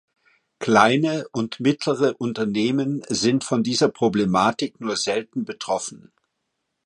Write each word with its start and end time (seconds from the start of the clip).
Kleine 0.57 1.27
und 1.31 1.59
mittlere 1.59 2.15
Unternehmen 2.19 3.03
sind 3.07 3.43
von 3.43 3.61
dieser 3.61 3.87
Problematik 3.89 4.81
nur 4.81 4.97
selten 4.97 5.45
betroffen. 5.45 6.11